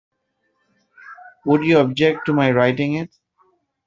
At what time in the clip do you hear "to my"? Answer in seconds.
2.25-2.49